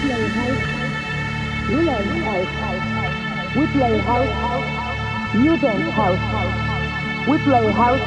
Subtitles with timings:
[0.00, 0.78] We love house.
[3.56, 5.34] We play house.
[5.34, 7.28] You dance house.
[7.28, 8.00] We play house.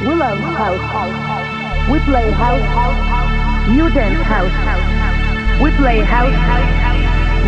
[0.00, 0.80] We love house.
[1.90, 2.64] We play house.
[3.68, 5.60] You dance house.
[5.62, 6.32] We play house.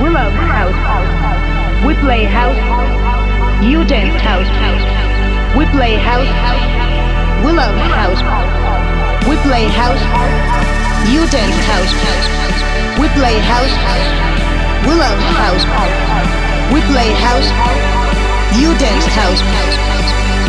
[0.02, 1.86] We love house.
[1.86, 3.64] We play house.
[3.64, 5.56] You dance house.
[5.56, 6.28] We play house.
[7.44, 8.20] We love house.
[9.26, 10.02] We play house.
[11.08, 12.69] You dance house.
[13.00, 13.72] We play house.
[14.84, 15.64] We love house.
[16.68, 17.48] We play house.
[18.60, 19.40] You dance house.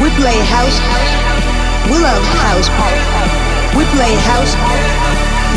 [0.03, 0.75] We play house.
[1.87, 2.67] We love house.
[3.71, 4.51] We play house.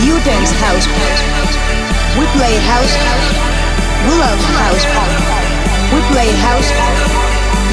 [0.06, 0.86] You dance house.
[2.14, 2.94] We play house.
[4.06, 4.86] We love house.
[5.90, 6.70] We play house.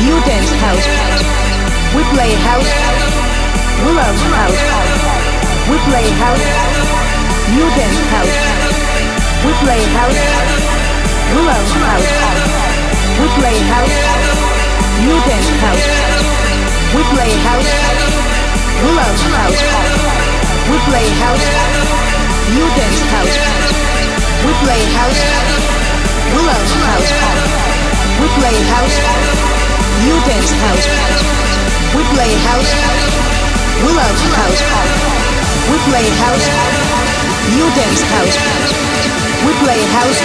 [0.02, 0.86] You dance house.
[1.94, 2.72] We play house.
[3.86, 4.62] We love house.
[5.70, 6.46] We play house.
[7.54, 8.81] You dance house.
[9.42, 10.22] We play house.
[11.34, 12.10] We love house.
[13.18, 13.98] We play house.
[15.02, 15.88] You dance house.
[16.94, 17.72] We play house.
[18.86, 19.62] We love house.
[20.70, 21.48] We play house.
[22.54, 23.36] You dance house.
[24.46, 25.22] We play house.
[26.30, 27.10] We love house.
[28.22, 28.98] We play house.
[30.06, 30.86] You dance house.
[31.98, 32.72] We play house.
[33.82, 34.62] We love house.
[35.66, 36.48] We play house.
[37.58, 39.21] You dance house.
[39.46, 40.22] We play house.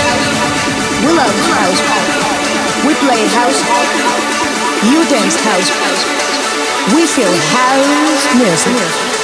[1.01, 1.81] We love house.
[2.87, 3.61] We play house.
[4.85, 5.71] You dance house.
[6.95, 9.16] We feel house music.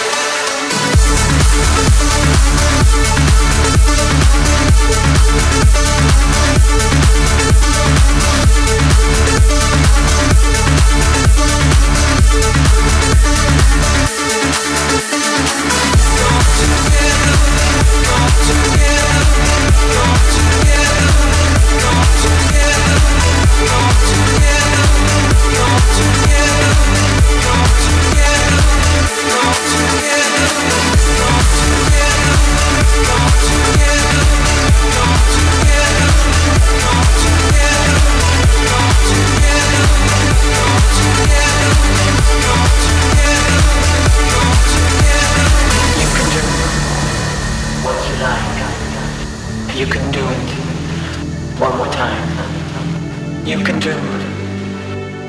[53.53, 53.93] You can do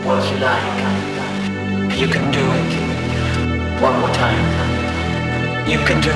[0.08, 0.80] what you like.
[2.00, 2.72] You can do it
[3.84, 4.46] one more time.
[5.68, 6.16] You can do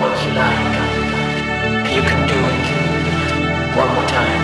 [0.00, 0.74] what you like.
[1.96, 2.66] You can do it
[3.80, 4.42] one more time.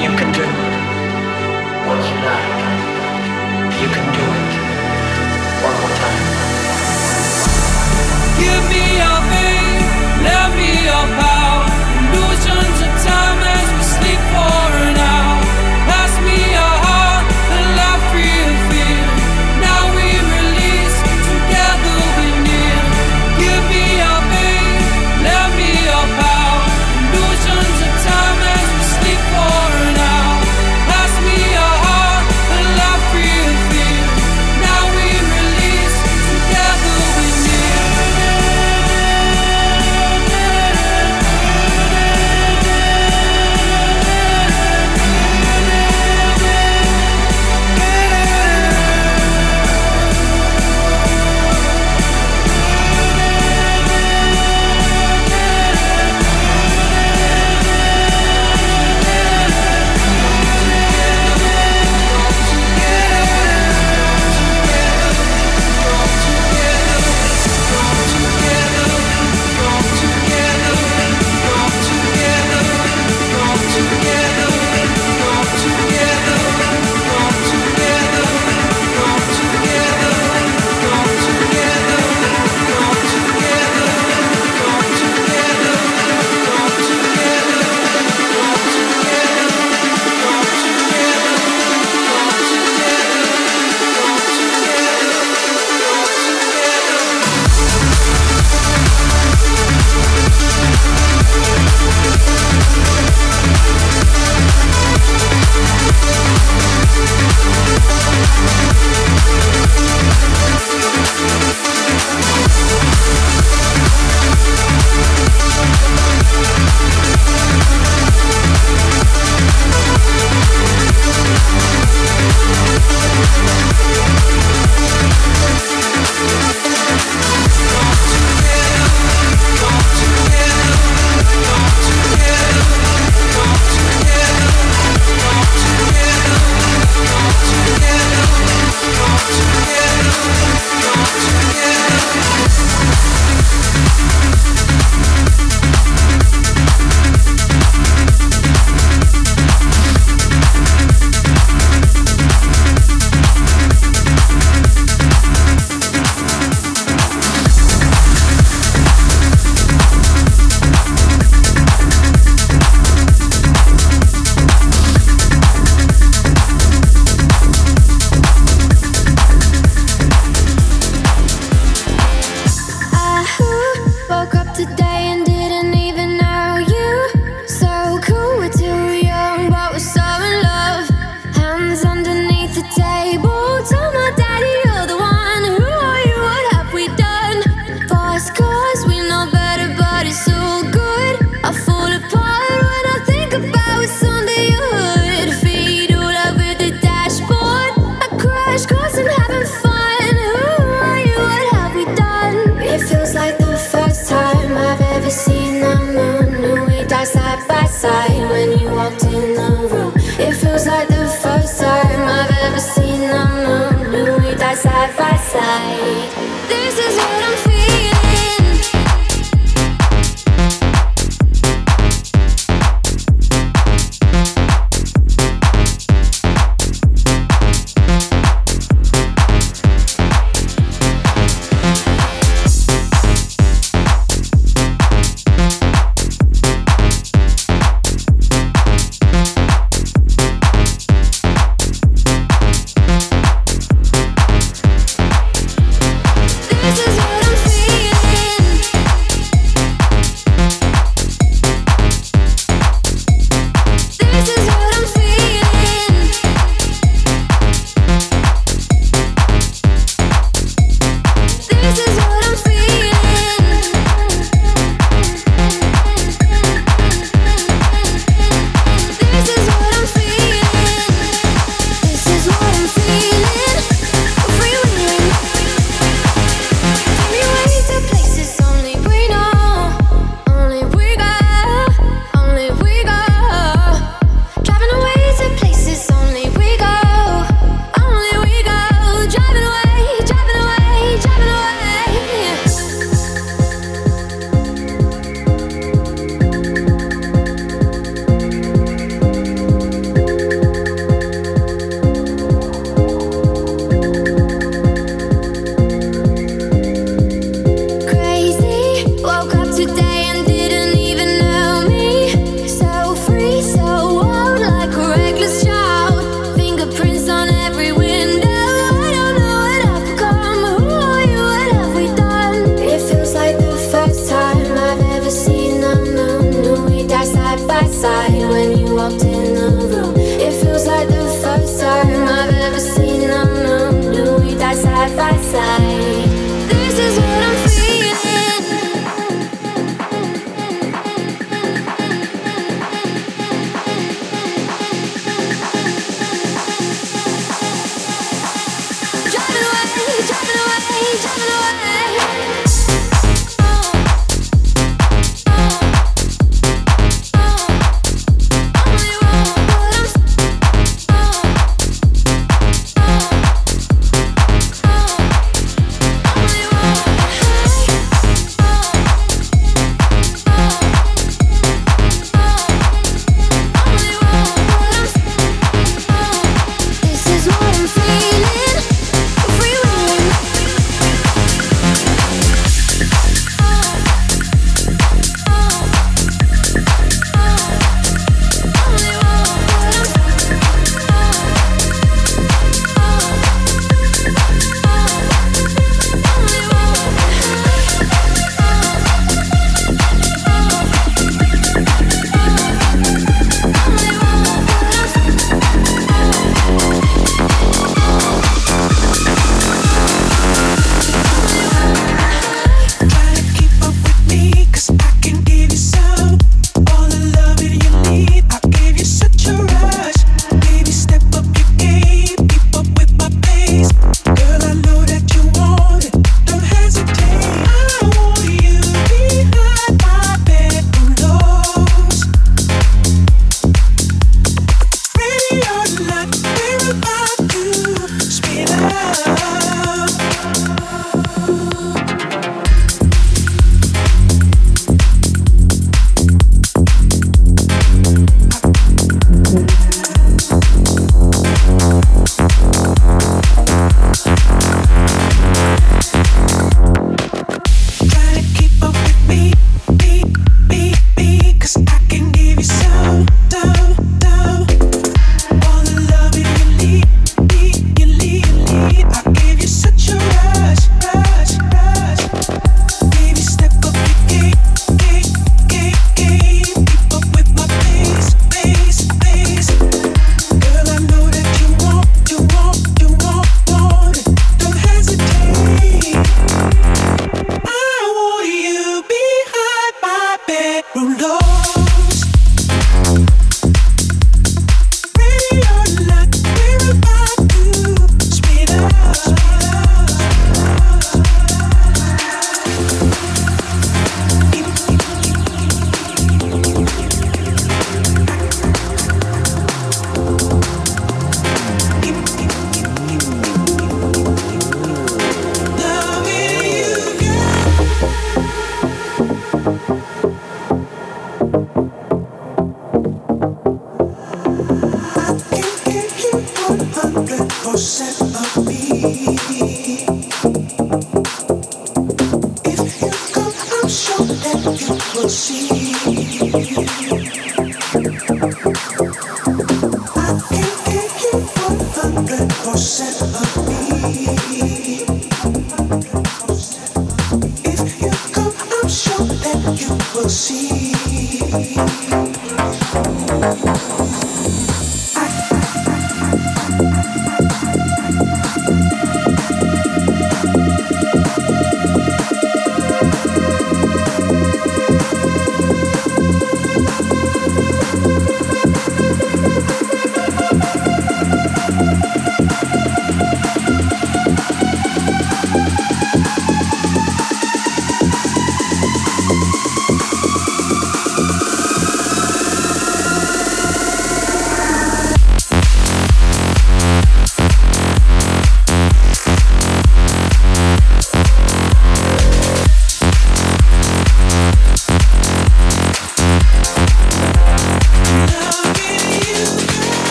[0.00, 0.46] You can do
[1.86, 2.52] what you like.
[3.82, 4.52] You can do it
[5.66, 6.24] one more time.
[8.40, 10.83] Give me your faith, love me.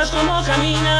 [0.00, 0.99] gusta cómo camina.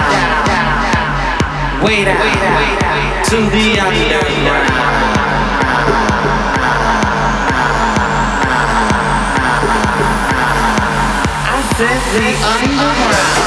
[1.84, 4.72] way down to the underground.
[11.48, 13.46] I said the underground.